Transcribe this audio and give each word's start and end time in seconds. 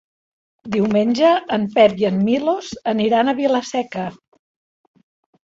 Diumenge 0.75 1.33
en 1.57 1.67
Pep 1.75 2.01
i 2.03 2.09
en 2.11 2.17
Milos 2.31 2.71
aniran 2.95 3.29
a 3.29 3.37
Vila-seca. 3.43 4.11